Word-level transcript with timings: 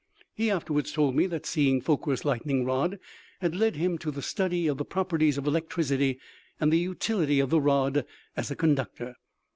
He 0.33 0.49
afterwards 0.49 0.91
told 0.91 1.15
me 1.15 1.27
that 1.27 1.45
seeing 1.45 1.79
For 1.79 1.95
quer's 1.95 2.25
lightning 2.25 2.65
rod 2.65 2.97
had 3.39 3.53
led 3.55 3.75
him 3.75 3.99
to 3.99 4.09
the 4.09 4.23
study 4.23 4.65
of 4.65 4.79
the 4.79 4.83
properties 4.83 5.37
of 5.37 5.45
electricity 5.45 6.17
and 6.59 6.73
the 6.73 6.79
utility 6.79 7.39
of 7.39 7.51
the 7.51 7.61
rod 7.61 8.03
as 8.35 8.49
a 8.49 8.55
conductor. 8.55 9.13